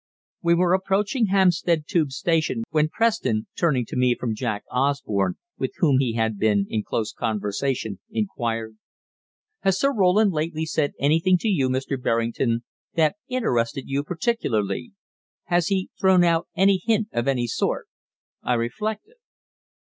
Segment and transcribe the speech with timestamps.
[0.41, 5.73] We were approaching Hampstead Tube station when Preston, turning to me from Jack Osborne, with
[5.77, 8.77] whom he had been in close conversation, inquired:
[9.59, 12.01] "Has Sir Roland lately said anything to you, Mr.
[12.01, 12.63] Berrington,
[12.95, 14.93] that interested you particularly?
[15.43, 17.85] Has he thrown out any hint of any sort?"
[18.41, 19.17] I reflected.